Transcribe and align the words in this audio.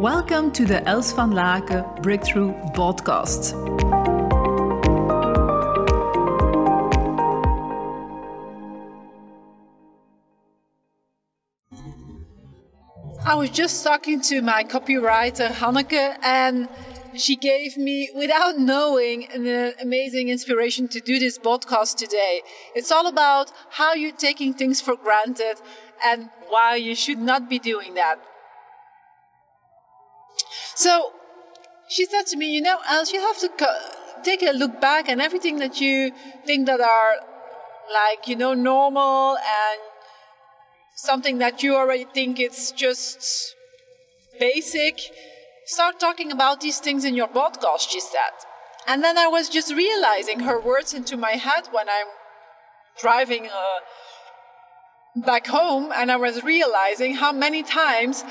Welcome 0.00 0.52
to 0.52 0.66
the 0.66 0.86
Els 0.86 1.14
van 1.14 1.32
Laken 1.32 2.02
Breakthrough 2.02 2.52
Podcast. 2.74 3.54
I 13.24 13.34
was 13.36 13.48
just 13.48 13.82
talking 13.82 14.20
to 14.20 14.42
my 14.42 14.64
copywriter 14.64 15.48
Hanneke, 15.48 16.18
and 16.22 16.68
she 17.14 17.36
gave 17.36 17.78
me, 17.78 18.10
without 18.14 18.58
knowing, 18.58 19.24
an 19.32 19.48
uh, 19.48 19.72
amazing 19.80 20.28
inspiration 20.28 20.88
to 20.88 21.00
do 21.00 21.18
this 21.18 21.38
podcast 21.38 21.96
today. 21.96 22.42
It's 22.74 22.92
all 22.92 23.06
about 23.06 23.50
how 23.70 23.94
you're 23.94 24.12
taking 24.12 24.52
things 24.52 24.82
for 24.82 24.94
granted 24.96 25.56
and 26.04 26.28
why 26.50 26.74
you 26.74 26.94
should 26.94 27.18
not 27.18 27.48
be 27.48 27.58
doing 27.58 27.94
that. 27.94 28.20
So 30.76 31.12
she 31.88 32.06
said 32.06 32.26
to 32.28 32.36
me, 32.38 32.48
You 32.54 32.62
know, 32.62 32.78
Els, 32.88 33.12
you 33.12 33.20
have 33.20 33.38
to 33.40 33.48
co- 33.50 33.90
take 34.24 34.42
a 34.42 34.52
look 34.52 34.80
back 34.80 35.08
and 35.08 35.20
everything 35.22 35.58
that 35.58 35.80
you 35.80 36.12
think 36.46 36.66
that 36.66 36.80
are 36.80 37.16
like, 37.92 38.28
you 38.28 38.36
know, 38.36 38.54
normal 38.54 39.36
and 39.38 39.80
something 40.96 41.38
that 41.38 41.62
you 41.62 41.76
already 41.76 42.06
think 42.14 42.38
it's 42.40 42.72
just 42.72 43.54
basic 44.40 44.98
start 45.66 45.98
talking 46.00 46.32
about 46.32 46.60
these 46.60 46.80
things 46.80 47.04
in 47.04 47.14
your 47.14 47.28
podcast, 47.28 47.88
she 47.88 48.00
said. 48.00 48.34
And 48.86 49.02
then 49.04 49.18
I 49.18 49.28
was 49.28 49.48
just 49.48 49.72
realizing 49.74 50.40
her 50.40 50.60
words 50.60 50.94
into 50.94 51.16
my 51.16 51.32
head 51.32 51.64
when 51.72 51.88
I'm 51.88 52.08
driving 53.00 53.48
uh, 53.48 53.80
back 55.16 55.46
home, 55.46 55.92
and 55.94 56.10
I 56.10 56.16
was 56.16 56.42
realizing 56.44 57.14
how 57.14 57.32
many 57.32 57.62
times 57.62 58.24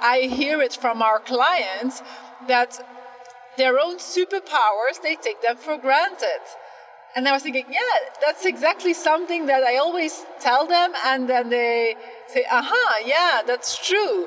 I 0.00 0.20
hear 0.22 0.60
it 0.60 0.74
from 0.74 1.00
our 1.02 1.20
clients 1.20 2.02
that 2.48 2.78
their 3.56 3.78
own 3.78 3.98
superpowers, 3.98 5.00
they 5.02 5.16
take 5.16 5.40
them 5.42 5.56
for 5.56 5.76
granted. 5.78 6.40
And 7.14 7.28
I 7.28 7.32
was 7.32 7.42
thinking, 7.42 7.66
yeah, 7.70 7.98
that's 8.24 8.46
exactly 8.46 8.94
something 8.94 9.46
that 9.46 9.62
I 9.62 9.76
always 9.76 10.24
tell 10.40 10.66
them, 10.66 10.92
and 11.04 11.28
then 11.28 11.50
they 11.50 11.94
say, 12.28 12.44
aha, 12.50 12.96
yeah, 13.04 13.42
that's 13.46 13.76
true. 13.86 14.26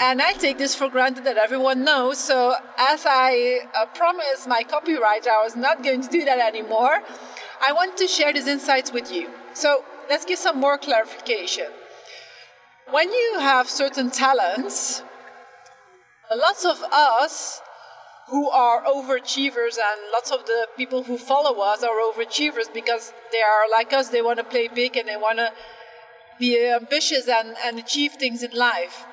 And 0.00 0.20
I 0.22 0.34
take 0.34 0.58
this 0.58 0.74
for 0.74 0.88
granted 0.88 1.24
that 1.24 1.38
everyone 1.38 1.84
knows. 1.84 2.18
So, 2.18 2.54
as 2.78 3.04
I 3.06 3.60
uh, 3.74 3.86
promised 3.86 4.46
my 4.46 4.62
copywriter 4.62 5.28
I 5.28 5.42
was 5.42 5.56
not 5.56 5.82
going 5.82 6.02
to 6.02 6.08
do 6.08 6.24
that 6.26 6.38
anymore, 6.38 7.00
I 7.66 7.72
want 7.72 7.96
to 7.96 8.06
share 8.06 8.32
these 8.32 8.46
insights 8.46 8.92
with 8.92 9.10
you. 9.12 9.28
So, 9.54 9.82
let's 10.08 10.24
give 10.24 10.38
some 10.38 10.58
more 10.58 10.78
clarification. 10.78 11.66
When 12.90 13.12
you 13.12 13.36
have 13.40 13.68
certain 13.68 14.10
talents, 14.10 15.02
lots 16.34 16.64
of 16.64 16.82
us 16.92 17.60
who 18.28 18.50
are 18.50 18.84
overachievers 18.84 19.76
and 19.78 20.00
lots 20.12 20.30
of 20.30 20.44
the 20.46 20.68
people 20.76 21.02
who 21.02 21.16
follow 21.18 21.60
us 21.60 21.82
are 21.82 21.98
overachievers 22.12 22.72
because 22.72 23.12
they 23.32 23.40
are 23.40 23.70
like 23.70 23.92
us, 23.92 24.08
they 24.08 24.22
want 24.22 24.38
to 24.38 24.44
play 24.44 24.68
big 24.68 24.96
and 24.96 25.08
they 25.08 25.16
want 25.16 25.38
to 25.38 25.50
be 26.38 26.68
ambitious 26.70 27.26
and, 27.28 27.56
and 27.64 27.78
achieve 27.78 28.12
things 28.12 28.42
in 28.42 28.52
life. 28.52 29.04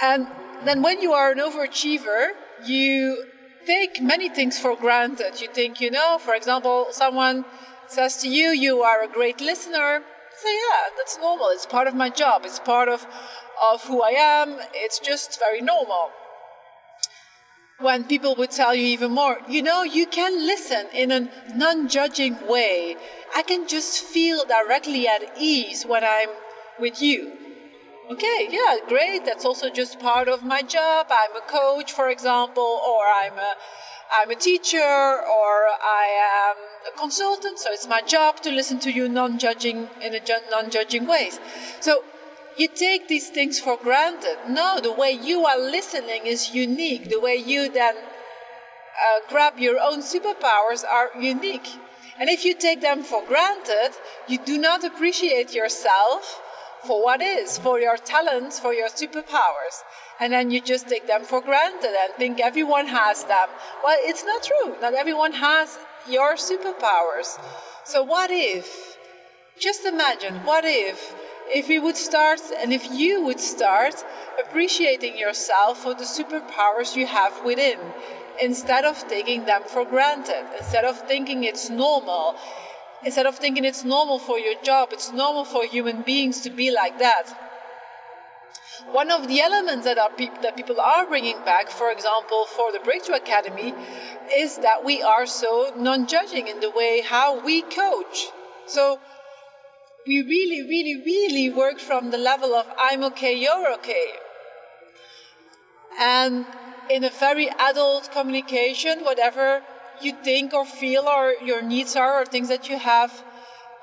And 0.00 0.26
then 0.64 0.82
when 0.82 1.00
you 1.00 1.12
are 1.12 1.30
an 1.30 1.38
overachiever, 1.38 2.30
you 2.64 3.24
take 3.66 4.02
many 4.02 4.28
things 4.28 4.58
for 4.58 4.76
granted. 4.76 5.40
You 5.40 5.48
think, 5.48 5.80
you 5.80 5.90
know, 5.90 6.18
for 6.18 6.34
example, 6.34 6.86
someone 6.90 7.44
says 7.88 8.18
to 8.18 8.28
you, 8.28 8.48
you 8.50 8.82
are 8.82 9.02
a 9.02 9.08
great 9.08 9.40
listener. 9.40 10.02
Say, 10.36 10.54
yeah, 10.54 10.90
that's 10.96 11.18
normal. 11.18 11.48
It's 11.48 11.66
part 11.66 11.88
of 11.88 11.94
my 11.94 12.08
job. 12.08 12.42
It's 12.44 12.58
part 12.58 12.88
of, 12.88 13.06
of 13.62 13.84
who 13.84 14.02
I 14.02 14.10
am. 14.10 14.58
It's 14.74 14.98
just 14.98 15.38
very 15.38 15.60
normal. 15.60 16.10
When 17.80 18.04
people 18.04 18.34
would 18.36 18.50
tell 18.50 18.74
you 18.74 18.86
even 18.86 19.10
more, 19.10 19.38
you 19.48 19.62
know, 19.62 19.82
you 19.82 20.06
can 20.06 20.46
listen 20.46 20.86
in 20.94 21.10
a 21.10 21.28
non 21.54 21.88
judging 21.88 22.46
way. 22.46 22.96
I 23.34 23.42
can 23.42 23.66
just 23.66 24.04
feel 24.04 24.44
directly 24.44 25.08
at 25.08 25.36
ease 25.38 25.84
when 25.84 26.04
I'm 26.04 26.30
with 26.78 27.02
you 27.02 27.41
okay, 28.12 28.48
yeah, 28.50 28.76
great. 28.88 29.24
That's 29.24 29.44
also 29.44 29.70
just 29.70 29.98
part 29.98 30.28
of 30.28 30.44
my 30.44 30.62
job. 30.62 31.06
I'm 31.10 31.36
a 31.36 31.40
coach, 31.40 31.92
for 31.92 32.08
example, 32.08 32.80
or 32.86 33.04
I'm 33.06 33.38
a 33.38 33.54
I'm 34.14 34.30
a 34.30 34.34
teacher, 34.34 34.78
or 35.38 35.54
I 35.82 36.06
am 36.48 36.56
a 36.92 36.98
consultant. 36.98 37.58
So 37.58 37.72
it's 37.72 37.88
my 37.88 38.02
job 38.02 38.42
to 38.42 38.50
listen 38.50 38.78
to 38.80 38.92
you, 38.92 39.08
non-judging 39.08 39.88
in 40.02 40.14
a 40.14 40.20
non-judging 40.50 41.06
ways. 41.06 41.38
So 41.80 42.04
you 42.58 42.68
take 42.68 43.08
these 43.08 43.30
things 43.30 43.58
for 43.58 43.76
granted. 43.78 44.36
No, 44.48 44.80
the 44.80 44.92
way 44.92 45.12
you 45.12 45.46
are 45.46 45.58
listening 45.58 46.26
is 46.26 46.54
unique. 46.54 47.08
The 47.08 47.20
way 47.20 47.36
you 47.36 47.70
then 47.70 47.96
uh, 47.96 49.20
grab 49.28 49.58
your 49.58 49.78
own 49.80 50.00
superpowers 50.02 50.84
are 50.84 51.10
unique. 51.18 51.68
And 52.18 52.28
if 52.28 52.44
you 52.44 52.54
take 52.54 52.80
them 52.82 53.02
for 53.02 53.22
granted, 53.26 53.92
you 54.28 54.38
do 54.44 54.58
not 54.58 54.84
appreciate 54.84 55.54
yourself 55.54 56.40
for 56.86 57.02
what 57.02 57.20
is, 57.22 57.58
for 57.58 57.80
your 57.80 57.96
talents, 57.96 58.58
for 58.58 58.72
your 58.74 58.88
superpowers. 58.88 59.82
And 60.20 60.32
then 60.32 60.50
you 60.50 60.60
just 60.60 60.88
take 60.88 61.06
them 61.06 61.24
for 61.24 61.40
granted 61.40 61.94
and 62.02 62.14
think 62.14 62.40
everyone 62.40 62.86
has 62.86 63.24
them. 63.24 63.48
Well, 63.84 63.96
it's 64.00 64.24
not 64.24 64.42
true. 64.42 64.76
Not 64.80 64.94
everyone 64.94 65.32
has 65.32 65.78
your 66.08 66.34
superpowers. 66.34 67.38
So, 67.84 68.02
what 68.02 68.30
if? 68.30 68.96
Just 69.58 69.84
imagine, 69.84 70.34
what 70.44 70.64
if? 70.64 71.14
If 71.48 71.68
we 71.68 71.78
would 71.78 71.96
start, 71.96 72.40
and 72.58 72.72
if 72.72 72.90
you 72.90 73.22
would 73.22 73.40
start 73.40 73.94
appreciating 74.38 75.16
yourself 75.18 75.78
for 75.82 75.94
the 75.94 76.04
superpowers 76.04 76.96
you 76.96 77.06
have 77.06 77.44
within, 77.44 77.78
instead 78.40 78.84
of 78.84 79.06
taking 79.08 79.44
them 79.44 79.62
for 79.64 79.84
granted, 79.84 80.44
instead 80.58 80.84
of 80.84 80.96
thinking 81.06 81.44
it's 81.44 81.70
normal, 81.70 82.34
Instead 83.04 83.26
of 83.26 83.36
thinking 83.36 83.64
it's 83.64 83.84
normal 83.84 84.18
for 84.18 84.38
your 84.38 84.54
job, 84.62 84.90
it's 84.92 85.12
normal 85.12 85.44
for 85.44 85.64
human 85.64 86.02
beings 86.02 86.42
to 86.42 86.50
be 86.50 86.70
like 86.70 86.98
that. 86.98 87.26
One 88.90 89.10
of 89.10 89.28
the 89.28 89.40
elements 89.40 89.84
that, 89.86 90.16
pe- 90.16 90.40
that 90.42 90.56
people 90.56 90.80
are 90.80 91.06
bringing 91.06 91.38
back, 91.44 91.68
for 91.68 91.90
example, 91.90 92.46
for 92.46 92.72
the 92.72 92.80
Breakthrough 92.80 93.16
Academy, 93.16 93.74
is 94.36 94.58
that 94.58 94.84
we 94.84 95.02
are 95.02 95.26
so 95.26 95.72
non 95.76 96.06
judging 96.06 96.46
in 96.48 96.60
the 96.60 96.70
way 96.70 97.00
how 97.00 97.44
we 97.44 97.62
coach. 97.62 98.26
So 98.66 99.00
we 100.06 100.22
really, 100.22 100.62
really, 100.62 101.02
really 101.04 101.50
work 101.50 101.78
from 101.78 102.10
the 102.10 102.18
level 102.18 102.54
of 102.54 102.66
I'm 102.78 103.04
okay, 103.04 103.34
you're 103.34 103.72
okay. 103.74 104.06
And 105.98 106.46
in 106.90 107.04
a 107.04 107.10
very 107.10 107.48
adult 107.48 108.10
communication, 108.12 109.04
whatever 109.04 109.62
you 110.00 110.12
think 110.24 110.54
or 110.54 110.64
feel 110.64 111.08
or 111.08 111.34
your 111.44 111.62
needs 111.62 111.96
are 111.96 112.22
or 112.22 112.24
things 112.24 112.48
that 112.48 112.68
you 112.68 112.78
have 112.78 113.12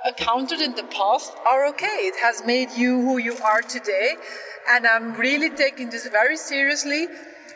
encountered 0.05 0.61
in 0.61 0.75
the 0.75 0.83
past 0.83 1.31
are 1.45 1.67
okay. 1.67 2.09
It 2.11 2.15
has 2.21 2.43
made 2.45 2.71
you 2.71 3.01
who 3.01 3.17
you 3.17 3.37
are 3.37 3.61
today. 3.61 4.15
And 4.69 4.85
I'm 4.87 5.13
really 5.13 5.49
taking 5.49 5.89
this 5.89 6.07
very 6.07 6.37
seriously 6.37 7.07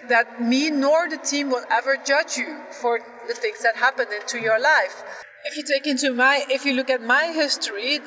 that 0.10 0.42
me 0.42 0.70
nor 0.70 1.08
the 1.10 1.18
team 1.18 1.50
will 1.50 1.64
ever 1.72 1.98
judge 2.06 2.38
you 2.38 2.58
for 2.82 3.00
the 3.28 3.34
things 3.34 3.62
that 3.64 3.76
happened 3.76 4.12
into 4.12 4.40
your 4.40 4.60
life. 4.60 5.04
If 5.46 5.58
you 5.58 5.64
take 5.64 5.88
into 5.88 6.14
my 6.14 6.44
if 6.50 6.66
you 6.66 6.74
look 6.74 6.90
at 6.90 7.02
my 7.02 7.26
history, 7.28 8.00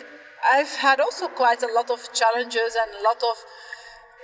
I've 0.44 0.68
had 0.68 1.00
also 1.00 1.28
quite 1.28 1.62
a 1.62 1.72
lot 1.72 1.90
of 1.90 2.00
challenges 2.12 2.76
and 2.82 2.90
a 3.00 3.02
lot 3.02 3.22
of 3.22 3.36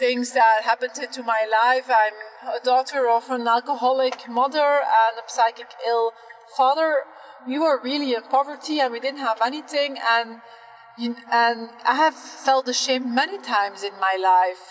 things 0.02 0.32
that 0.32 0.62
happened 0.70 0.98
into 1.06 1.22
my 1.22 1.42
life. 1.60 1.86
I'm 1.88 2.18
a 2.58 2.60
daughter 2.70 3.02
of 3.08 3.30
an 3.30 3.46
alcoholic 3.46 4.18
mother 4.28 4.70
and 5.00 5.14
a 5.22 5.24
psychic 5.36 5.70
ill 5.86 6.12
father. 6.56 6.90
We 7.46 7.56
were 7.64 7.78
really 7.80 8.12
in 8.14 8.22
poverty 8.36 8.80
and 8.80 8.92
we 8.92 8.98
didn't 9.06 9.24
have 9.30 9.40
anything. 9.50 9.92
And 10.16 10.28
and 11.32 11.58
I 11.86 11.94
have 12.04 12.16
felt 12.46 12.66
ashamed 12.68 13.06
many 13.22 13.38
times 13.38 13.82
in 13.82 13.94
my 14.08 14.16
life. 14.34 14.64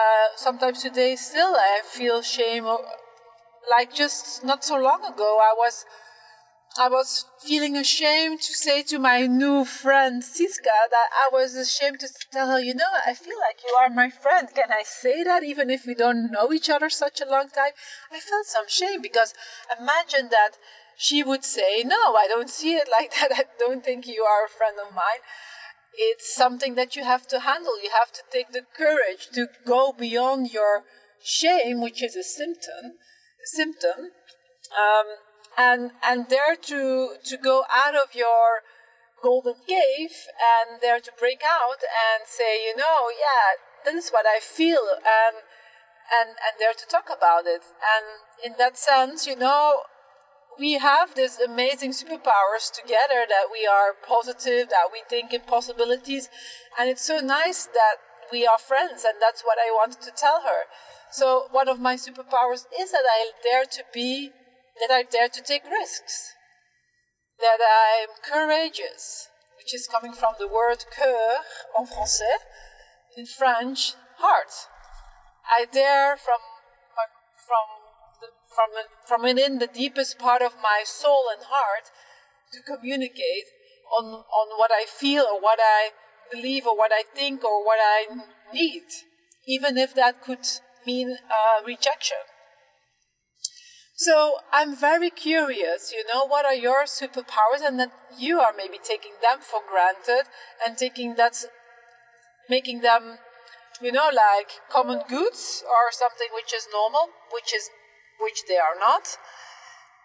Uh, 0.00 0.26
sometimes 0.36 0.82
today 0.82 1.16
still 1.16 1.54
I 1.56 1.82
feel 1.84 2.22
shame. 2.22 2.64
Like 3.70 3.92
just 3.92 4.44
not 4.44 4.64
so 4.64 4.76
long 4.76 5.00
ago, 5.04 5.38
I 5.50 5.54
was 5.56 5.84
I 6.78 6.88
was 6.88 7.26
feeling 7.40 7.76
ashamed 7.76 8.42
to 8.42 8.54
say 8.54 8.84
to 8.84 9.00
my 9.00 9.26
new 9.26 9.64
friend 9.64 10.22
Siska 10.22 10.88
that 10.90 11.10
I 11.12 11.28
was 11.32 11.56
ashamed 11.56 11.98
to 11.98 12.08
tell 12.30 12.46
her, 12.46 12.60
you 12.60 12.74
know, 12.74 12.92
I 13.04 13.14
feel 13.14 13.36
like 13.40 13.64
you 13.64 13.74
are 13.74 13.90
my 13.90 14.08
friend. 14.08 14.48
Can 14.54 14.70
I 14.72 14.84
say 14.84 15.24
that 15.24 15.42
even 15.42 15.68
if 15.68 15.84
we 15.84 15.94
don't 15.94 16.30
know 16.30 16.52
each 16.52 16.70
other 16.70 16.88
such 16.88 17.20
a 17.20 17.28
long 17.28 17.48
time? 17.48 17.72
I 18.12 18.20
felt 18.20 18.46
some 18.46 18.68
shame 18.68 19.02
because 19.02 19.34
imagine 19.80 20.28
that 20.28 20.58
she 20.96 21.24
would 21.24 21.44
say, 21.44 21.82
no, 21.82 22.14
I 22.14 22.28
don't 22.28 22.48
see 22.48 22.76
it 22.76 22.88
like 22.88 23.14
that. 23.20 23.32
I 23.32 23.46
don't 23.58 23.84
think 23.84 24.06
you 24.06 24.22
are 24.22 24.44
a 24.44 24.48
friend 24.48 24.78
of 24.78 24.94
mine. 24.94 25.22
It's 25.92 26.32
something 26.32 26.76
that 26.76 26.94
you 26.94 27.02
have 27.02 27.26
to 27.28 27.40
handle. 27.40 27.82
You 27.82 27.90
have 27.90 28.12
to 28.12 28.22
take 28.30 28.52
the 28.52 28.62
courage 28.76 29.28
to 29.34 29.48
go 29.66 29.92
beyond 29.92 30.52
your 30.52 30.84
shame, 31.20 31.80
which 31.80 32.00
is 32.00 32.14
a 32.14 32.22
symptom, 32.22 32.98
symptom. 33.44 34.12
Um, 34.78 35.06
and 35.56 35.92
and 36.02 36.28
there 36.28 36.56
to 36.56 37.16
to 37.24 37.36
go 37.36 37.64
out 37.70 37.94
of 37.94 38.14
your 38.14 38.62
golden 39.22 39.54
cave 39.66 40.14
and 40.52 40.80
there 40.80 41.00
to 41.00 41.12
break 41.18 41.42
out 41.44 41.80
and 41.82 42.26
say, 42.26 42.64
you 42.64 42.76
know, 42.76 43.10
yeah, 43.10 43.46
this 43.84 44.06
is 44.06 44.10
what 44.10 44.26
I 44.26 44.40
feel 44.40 44.86
and 45.04 45.36
and, 46.12 46.30
and 46.30 46.54
there 46.58 46.72
to 46.74 46.86
talk 46.86 47.08
about 47.14 47.46
it. 47.46 47.62
And 47.94 48.06
in 48.52 48.58
that 48.58 48.76
sense, 48.76 49.26
you 49.26 49.36
know, 49.36 49.82
we 50.58 50.74
have 50.74 51.14
these 51.14 51.38
amazing 51.38 51.92
superpowers 51.92 52.70
together 52.72 53.24
that 53.28 53.46
we 53.52 53.66
are 53.66 53.94
positive, 54.06 54.68
that 54.70 54.88
we 54.92 55.02
think 55.08 55.32
in 55.32 55.40
possibilities. 55.42 56.28
And 56.78 56.90
it's 56.90 57.02
so 57.02 57.18
nice 57.18 57.66
that 57.66 57.96
we 58.32 58.46
are 58.46 58.58
friends, 58.58 59.04
and 59.04 59.14
that's 59.20 59.42
what 59.42 59.58
I 59.58 59.70
wanted 59.70 60.00
to 60.02 60.10
tell 60.12 60.42
her. 60.42 60.62
So, 61.10 61.48
one 61.50 61.68
of 61.68 61.80
my 61.80 61.96
superpowers 61.96 62.66
is 62.78 62.92
that 62.92 63.04
I 63.04 63.32
dare 63.42 63.64
to 63.64 63.84
be, 63.92 64.32
that 64.80 64.90
I 64.90 65.02
dare 65.02 65.28
to 65.28 65.42
take 65.42 65.64
risks, 65.64 66.34
that 67.38 67.58
I'm 67.60 68.08
courageous, 68.24 69.28
which 69.58 69.74
is 69.74 69.86
coming 69.86 70.12
from 70.12 70.34
the 70.38 70.48
word 70.48 70.84
cœur 70.96 71.38
en 71.78 71.86
français, 71.86 72.38
in 73.16 73.26
French, 73.26 73.92
heart. 74.18 74.52
I 75.50 75.66
dare 75.70 76.16
from 76.16 76.38
from 77.46 77.66
the, 78.20 78.28
from 78.54 78.68
from 79.06 79.22
within 79.22 79.58
the 79.58 79.66
deepest 79.66 80.18
part 80.18 80.42
of 80.42 80.52
my 80.62 80.82
soul 80.84 81.24
and 81.32 81.42
heart 81.44 81.90
to 82.52 82.60
communicate 82.62 83.48
on 83.98 84.04
on 84.04 84.58
what 84.58 84.70
I 84.72 84.84
feel 84.86 85.24
or 85.24 85.40
what 85.40 85.58
I 85.60 85.90
believe 86.30 86.66
or 86.66 86.76
what 86.76 86.92
I 86.92 87.02
think 87.14 87.44
or 87.44 87.64
what 87.64 87.78
I 87.80 88.06
need, 88.52 88.86
even 89.46 89.76
if 89.76 89.94
that 89.94 90.22
could 90.22 90.46
mean 90.86 91.16
uh, 91.30 91.64
rejection. 91.66 92.22
So 94.00 94.38
I'm 94.50 94.74
very 94.74 95.10
curious, 95.10 95.92
you 95.92 96.02
know, 96.10 96.24
what 96.24 96.46
are 96.46 96.54
your 96.54 96.84
superpowers 96.84 97.60
and 97.62 97.78
that 97.78 97.90
you 98.16 98.40
are 98.40 98.54
maybe 98.56 98.78
taking 98.82 99.12
them 99.20 99.40
for 99.42 99.60
granted 99.68 100.24
and 100.64 100.78
taking 100.78 101.16
that, 101.16 101.34
making 102.48 102.80
them, 102.80 103.18
you 103.78 103.92
know, 103.92 104.08
like 104.10 104.48
common 104.70 105.02
goods 105.06 105.62
or 105.68 105.92
something 105.92 106.28
which 106.32 106.54
is 106.54 106.66
normal, 106.72 107.10
which 107.30 107.52
is, 107.54 107.68
which 108.18 108.46
they 108.48 108.56
are 108.56 108.78
not. 108.78 109.18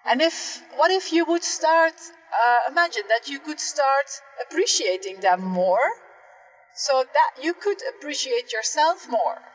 And 0.06 0.22
if, 0.22 0.62
what 0.76 0.92
if 0.92 1.14
you 1.14 1.24
would 1.24 1.46
start, 1.46 1.94
uh, 2.46 2.60
imagine 2.70 3.04
that 3.08 3.30
you 3.30 3.40
could 3.40 3.62
start 3.62 4.08
appreciating 4.42 5.22
them 5.22 5.42
more 5.42 5.90
so 6.76 7.06
that 7.14 7.44
you 7.44 7.54
could 7.54 7.78
appreciate 7.88 8.52
yourself 8.52 9.08
more. 9.10 9.55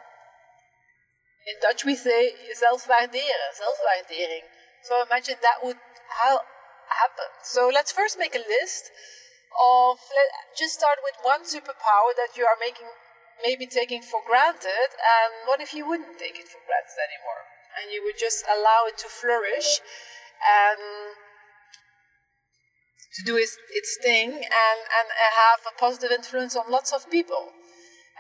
In 1.47 1.57
Dutch 1.61 1.85
eh, 1.85 1.87
we 1.87 1.97
say 1.97 2.37
zelfwaarderen, 2.55 3.53
zelfwaardering. 3.57 4.47
So 4.83 5.03
imagine 5.03 5.39
that 5.43 5.63
would 5.63 5.77
happen. 6.21 7.31
So 7.43 7.69
let's 7.69 7.93
first 7.93 8.19
make 8.19 8.35
a 8.35 8.45
list 8.45 8.91
of, 9.59 9.99
let, 10.17 10.29
just 10.57 10.75
start 10.75 10.99
with 11.03 11.17
one 11.23 11.45
superpower 11.45 12.13
that 12.17 12.37
you 12.37 12.45
are 12.45 12.57
making, 12.61 12.89
maybe 13.43 13.67
taking 13.67 14.03
for 14.03 14.21
granted, 14.27 14.91
and 15.01 15.47
what 15.47 15.61
if 15.61 15.73
you 15.73 15.87
wouldn't 15.87 16.19
take 16.19 16.39
it 16.39 16.49
for 16.49 16.61
granted 16.67 16.99
anymore? 17.09 17.43
And 17.79 17.93
you 17.93 18.03
would 18.05 18.19
just 18.19 18.45
allow 18.49 18.85
it 18.87 18.99
to 18.99 19.09
flourish 19.09 19.81
and 20.47 21.17
to 23.15 23.23
do 23.25 23.37
its, 23.37 23.59
its 23.71 23.99
thing 24.03 24.31
and, 24.31 24.81
and 24.81 25.09
have 25.37 25.61
a 25.67 25.79
positive 25.79 26.11
influence 26.13 26.55
on 26.55 26.71
lots 26.71 26.93
of 26.93 27.11
people 27.11 27.51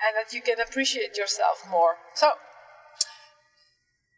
and 0.06 0.16
that 0.16 0.32
you 0.32 0.42
can 0.42 0.58
appreciate 0.60 1.16
yourself 1.16 1.62
more. 1.68 1.96
So, 2.14 2.32